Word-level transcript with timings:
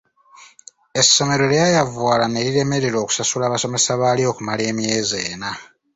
Essomero 0.99 1.43
lyayavuwala 1.51 2.25
ne 2.29 2.39
liremererwa 2.45 2.99
okusasula 3.01 3.43
abasomesa 3.47 3.91
baalyo 3.99 4.25
okumala 4.31 4.61
emyezi 4.71 5.17
ena. 5.31 5.51